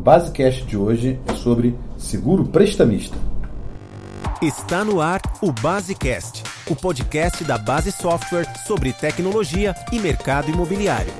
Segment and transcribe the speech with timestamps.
[0.00, 3.18] Basecast de hoje é sobre seguro prestamista.
[4.40, 11.12] Está no ar o Basecast, o podcast da Base Software sobre tecnologia e mercado imobiliário.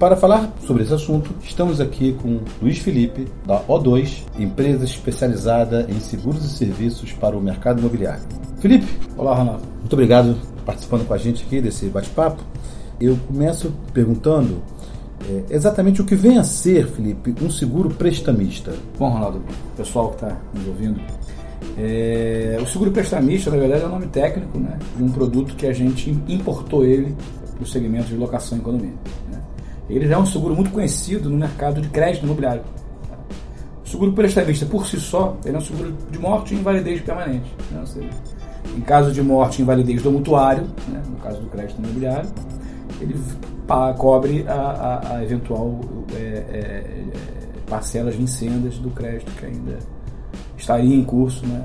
[0.00, 6.00] Para falar sobre esse assunto, estamos aqui com Luiz Felipe, da O2, empresa especializada em
[6.00, 8.24] seguros e serviços para o mercado imobiliário.
[8.58, 9.62] Felipe, olá Ronaldo.
[9.78, 12.42] Muito obrigado por participando com a gente aqui desse bate-papo.
[13.00, 14.60] Eu começo perguntando
[15.28, 18.74] é, exatamente o que vem a ser, Felipe, um seguro prestamista.
[18.98, 19.42] Bom, Ronaldo,
[19.76, 20.98] pessoal que está nos ouvindo,
[21.76, 25.66] é, o seguro prestamista, na verdade, é um nome técnico né, de um produto que
[25.66, 27.14] a gente importou ele
[27.54, 28.94] para o segmento de locação e economia.
[29.30, 29.40] Né.
[29.90, 32.62] Ele já é um seguro muito conhecido no mercado de crédito imobiliário.
[33.84, 37.54] O seguro prestamista, por si só, ele é um seguro de morte e invalidez permanente.
[37.70, 38.08] Né, seja,
[38.74, 42.30] em caso de morte e invalidez do mutuário, né, no caso do crédito imobiliário,
[43.00, 43.14] ele
[43.96, 45.80] cobre a, a, a eventual
[46.14, 46.84] é, é,
[47.68, 49.78] parcelas vincendas do crédito que ainda
[50.56, 51.64] estaria em curso, né?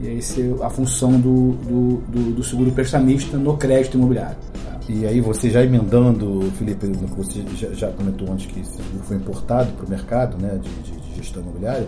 [0.00, 4.36] E essa é a função do, do, do, do seguro prestamista no crédito imobiliário.
[4.64, 4.80] Tá?
[4.88, 8.72] E aí você já emendando, Felipe, no que você já, já comentou antes que esse
[8.72, 11.86] seguro foi importado para o mercado né, de, de, de, gestão imobiliária,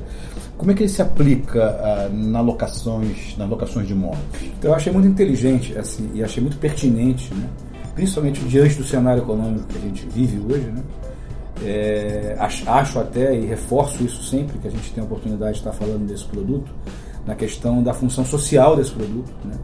[0.56, 4.23] como é que ele se aplica ah, na locações, nas locações de imóveis?
[4.58, 7.48] Então, eu achei muito inteligente assim, e achei muito pertinente, né?
[7.95, 10.83] Principalmente diante do cenário econômico que a gente vive hoje, né?
[11.64, 15.73] É, acho até e reforço isso sempre que a gente tem a oportunidade de estar
[15.73, 16.70] falando desse produto,
[17.25, 19.33] na questão da função social desse produto.
[19.45, 19.55] Né?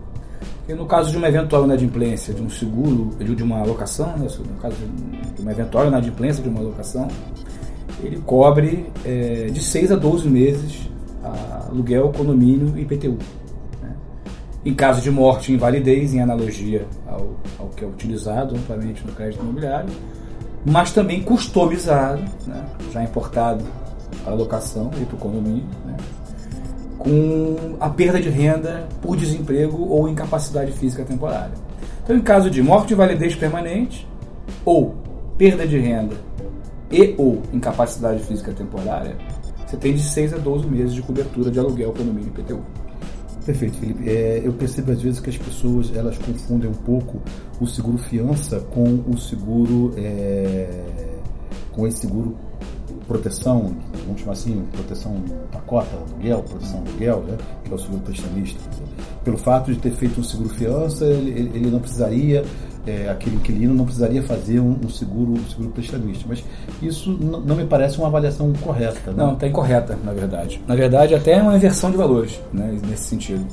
[0.59, 4.29] Porque no caso de uma eventual inadimplência de um seguro, de uma alocação, né?
[4.39, 4.77] no caso
[5.35, 7.09] de uma eventual inadimplência de uma alocação,
[8.03, 10.91] ele cobre é, de 6 a 12 meses
[11.71, 13.19] aluguel, condomínio e IPTU.
[14.65, 19.13] Em caso de morte e invalidez, em analogia ao, ao que é utilizado amplamente no
[19.13, 19.91] crédito imobiliário,
[20.65, 23.65] mas também customizado, né, já importado
[24.23, 25.97] para locação e para o condomínio, né,
[26.99, 31.55] com a perda de renda por desemprego ou incapacidade física temporária.
[32.05, 34.07] Então, em caso de morte e invalidez permanente,
[34.65, 34.95] ou
[35.39, 36.17] perda de renda
[36.91, 39.17] e ou incapacidade física temporária,
[39.67, 42.61] você tem de 6 a 12 meses de cobertura de aluguel, condomínio PTU.
[43.45, 44.09] Perfeito, Felipe.
[44.09, 47.21] É, eu percebo às vezes que as pessoas elas confundem um pouco
[47.61, 50.69] o seguro fiança com o seguro é,
[51.73, 52.37] com esse seguro
[53.07, 53.75] proteção,
[54.07, 55.21] vamos chamar assim, proteção
[55.51, 58.61] da cota, aluguel, proteção aluguel, né, que é o seguro prestamista.
[59.25, 62.45] Pelo fato de ter feito um seguro fiança, ele, ele não precisaria
[62.87, 66.25] é, aquele inquilino não precisaria fazer um, um seguro um seguro prestamista.
[66.29, 66.43] Mas
[66.81, 69.11] isso não me parece uma avaliação correta.
[69.11, 69.17] Né?
[69.17, 70.63] Não, está incorreta, na verdade.
[70.67, 73.47] Na verdade, até é uma inversão de valores né, nesse sentido.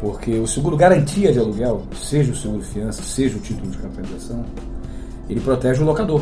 [0.00, 4.44] Porque o seguro garantia de aluguel, seja o seguro fiança, seja o título de capitalização,
[5.28, 6.20] ele protege o locador.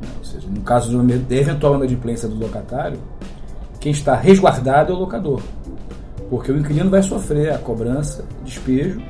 [0.00, 0.08] Né?
[0.18, 2.98] Ou seja, no caso de eventual inadimplência do locatário,
[3.78, 5.42] quem está resguardado é o locador.
[6.28, 9.00] Porque o inquilino vai sofrer a cobrança, despejo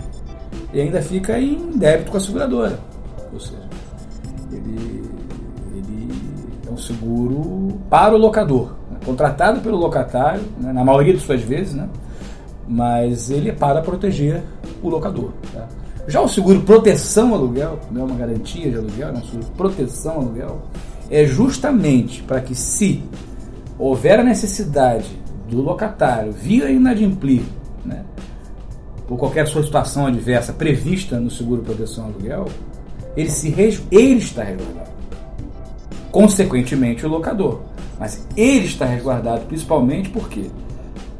[0.72, 2.78] e ainda fica em débito com a seguradora.
[3.32, 3.62] Ou seja,
[4.52, 5.04] ele,
[5.74, 6.08] ele
[6.68, 8.98] é um seguro para o locador, né?
[9.04, 10.72] contratado pelo locatário, né?
[10.72, 11.88] na maioria de suas vezes, né?
[12.68, 14.42] mas ele é para proteger
[14.82, 15.32] o locador.
[15.52, 15.66] Tá?
[16.06, 20.20] Já o seguro proteção aluguel, não é uma garantia de aluguel, é um seguro proteção
[20.20, 20.62] aluguel,
[21.10, 23.02] é justamente para que se
[23.78, 25.08] houver a necessidade
[25.48, 27.42] do locatário vir a inadimplir
[27.84, 28.04] né,
[29.10, 32.46] por qualquer sua situação adversa prevista no seguro proteção aluguel,
[33.16, 33.82] ele, se res...
[33.90, 34.90] ele está resguardado.
[36.12, 37.58] Consequentemente, o locador.
[37.98, 40.48] Mas ele está resguardado principalmente porque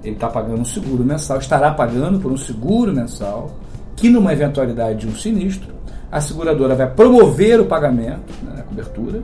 [0.05, 3.59] ele está pagando um seguro mensal, estará pagando por um seguro mensal,
[3.97, 5.75] que numa eventualidade de um sinistro,
[6.12, 9.21] a seguradora vai promover o pagamento, né, a cobertura,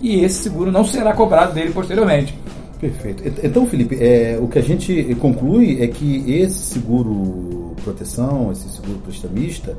[0.00, 2.38] e esse seguro não será cobrado dele posteriormente.
[2.82, 3.22] Perfeito.
[3.44, 8.98] Então, Felipe, é, o que a gente conclui é que esse seguro proteção, esse seguro
[8.98, 9.78] prestamista,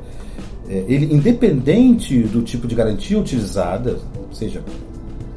[0.66, 3.98] é, ele independente do tipo de garantia utilizada,
[4.32, 4.62] seja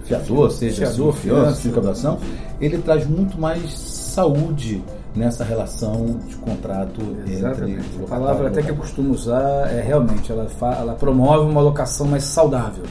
[0.06, 2.20] fiador, seja fiador, fiança, circulação,
[2.62, 4.82] ele traz muito mais saúde
[5.14, 7.86] nessa relação de contrato Exatamente.
[7.86, 10.48] entre A palavra até que eu costumo usar é realmente, ela,
[10.80, 12.86] ela promove uma locação mais saudável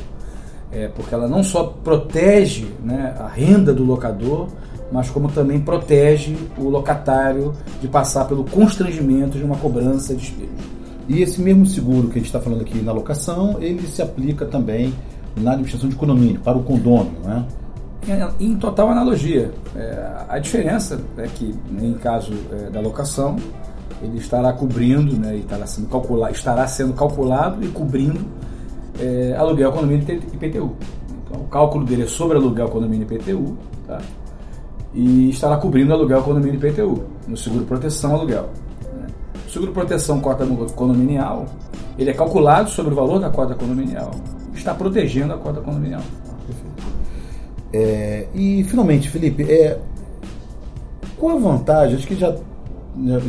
[0.77, 4.49] é, porque ela não só protege né, a renda do locador,
[4.91, 10.77] mas como também protege o locatário de passar pelo constrangimento de uma cobrança de despejo.
[11.09, 14.45] E esse mesmo seguro que a gente está falando aqui na locação, ele se aplica
[14.47, 14.93] também
[15.37, 17.45] na administração de condomínio, para o condômino, né?
[18.39, 19.51] Em total analogia.
[19.75, 23.37] É, a diferença é que, em caso é, da locação,
[24.01, 28.21] ele estará cobrindo, né, estará, sendo calculado, estará sendo calculado e cobrindo
[29.01, 30.05] é, aluguel, condomínio
[30.35, 30.77] IPTU.
[31.25, 33.57] Então, cálculo dele é sobre aluguel, condomínio IPTU,
[33.87, 33.99] tá?
[34.97, 38.49] E estará cobrindo aluguel, condomínio IPTU, no seguro proteção aluguel.
[38.95, 39.07] Né?
[39.47, 41.47] O seguro proteção cota condominial,
[41.99, 44.11] ele é calculado sobre o valor da cota condominial,
[44.55, 46.01] está protegendo a cota condominial.
[47.73, 49.79] É, e finalmente, Felipe, é,
[51.19, 51.97] qual a vantagem?
[51.97, 52.35] Acho que já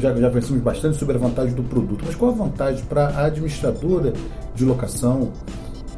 [0.02, 3.26] já, já pensamos bastante sobre a vantagem do produto, mas qual a vantagem para a
[3.26, 4.14] administradora
[4.56, 5.34] de locação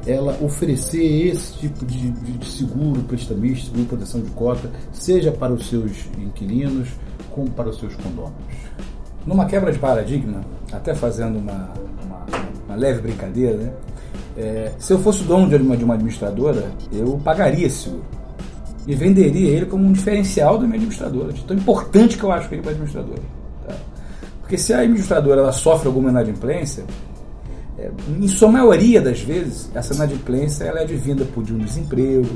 [0.06, 5.68] ela oferecer esse tipo de, de seguro prestamista, seguro proteção de cota, seja para os
[5.68, 6.88] seus inquilinos
[7.32, 8.34] como para os seus condôminos?
[9.26, 10.42] Numa quebra de paradigma,
[10.72, 11.74] até fazendo uma,
[12.06, 12.26] uma,
[12.68, 13.74] uma leve brincadeira, né?
[14.38, 18.20] É, se eu fosse dono de uma, de uma administradora, eu pagaria esse seguro
[18.88, 22.52] e venderia ele como um diferencial da minha administradora, de tão importante que eu acho
[22.52, 23.22] ele para a administradora.
[23.68, 23.76] Tá?
[24.42, 26.86] Porque se a administradora ela sofre alguma inadimplência,
[27.80, 32.28] é, em sua maioria das vezes, essa inadimplência ela é advinda por de um desemprego,